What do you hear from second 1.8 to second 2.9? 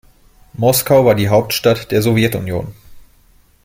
der Sowjetunion.